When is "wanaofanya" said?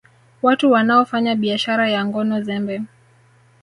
0.71-1.35